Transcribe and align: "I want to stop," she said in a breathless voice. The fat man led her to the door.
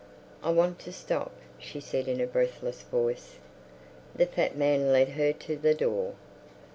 "I 0.41 0.49
want 0.49 0.79
to 0.79 0.91
stop," 0.91 1.31
she 1.59 1.79
said 1.79 2.07
in 2.07 2.19
a 2.19 2.25
breathless 2.25 2.81
voice. 2.81 3.35
The 4.15 4.25
fat 4.25 4.57
man 4.57 4.91
led 4.91 5.09
her 5.09 5.31
to 5.31 5.55
the 5.55 5.75
door. 5.75 6.15